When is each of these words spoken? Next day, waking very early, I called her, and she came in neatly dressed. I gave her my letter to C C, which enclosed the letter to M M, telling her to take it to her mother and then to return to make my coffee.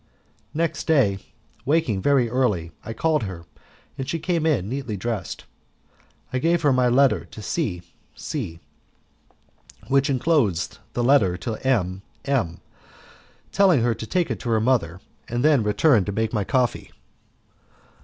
Next 0.55 0.87
day, 0.87 1.19
waking 1.63 2.01
very 2.01 2.27
early, 2.27 2.71
I 2.83 2.91
called 2.91 3.21
her, 3.21 3.45
and 3.99 4.09
she 4.09 4.17
came 4.17 4.47
in 4.47 4.67
neatly 4.67 4.97
dressed. 4.97 5.45
I 6.33 6.39
gave 6.39 6.63
her 6.63 6.73
my 6.73 6.89
letter 6.89 7.25
to 7.25 7.41
C 7.43 7.83
C, 8.15 8.59
which 9.89 10.09
enclosed 10.09 10.79
the 10.93 11.03
letter 11.03 11.37
to 11.37 11.57
M 11.63 12.01
M, 12.25 12.61
telling 13.51 13.83
her 13.83 13.93
to 13.93 14.07
take 14.07 14.31
it 14.31 14.39
to 14.39 14.49
her 14.49 14.59
mother 14.59 15.01
and 15.27 15.43
then 15.45 15.59
to 15.59 15.65
return 15.65 16.03
to 16.05 16.11
make 16.11 16.33
my 16.33 16.43
coffee. 16.45 16.89